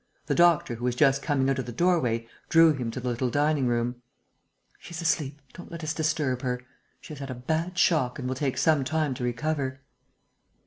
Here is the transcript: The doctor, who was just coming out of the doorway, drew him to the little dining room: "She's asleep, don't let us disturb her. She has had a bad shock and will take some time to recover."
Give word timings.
The 0.25 0.33
doctor, 0.33 0.73
who 0.73 0.85
was 0.85 0.95
just 0.95 1.21
coming 1.21 1.47
out 1.47 1.59
of 1.59 1.67
the 1.67 1.71
doorway, 1.71 2.27
drew 2.49 2.73
him 2.73 2.89
to 2.89 2.99
the 2.99 3.07
little 3.09 3.29
dining 3.29 3.67
room: 3.67 4.01
"She's 4.79 4.99
asleep, 4.99 5.39
don't 5.53 5.69
let 5.69 5.83
us 5.83 5.93
disturb 5.93 6.41
her. 6.41 6.59
She 7.01 7.13
has 7.13 7.19
had 7.19 7.29
a 7.29 7.35
bad 7.35 7.77
shock 7.77 8.17
and 8.17 8.27
will 8.27 8.33
take 8.33 8.57
some 8.57 8.83
time 8.83 9.13
to 9.13 9.23
recover." 9.23 9.81